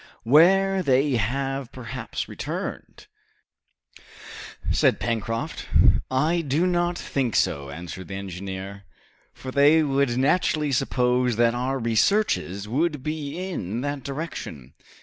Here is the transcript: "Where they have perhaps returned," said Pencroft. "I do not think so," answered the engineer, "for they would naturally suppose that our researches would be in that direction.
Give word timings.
"Where 0.23 0.81
they 0.81 1.17
have 1.17 1.71
perhaps 1.71 2.27
returned," 2.27 3.05
said 4.71 4.99
Pencroft. 4.99 5.67
"I 6.09 6.41
do 6.41 6.65
not 6.65 6.97
think 6.97 7.35
so," 7.35 7.69
answered 7.69 8.07
the 8.07 8.15
engineer, 8.15 8.85
"for 9.31 9.51
they 9.51 9.83
would 9.83 10.17
naturally 10.17 10.71
suppose 10.71 11.35
that 11.35 11.53
our 11.53 11.77
researches 11.77 12.67
would 12.67 13.03
be 13.03 13.37
in 13.47 13.81
that 13.81 14.01
direction. 14.03 14.73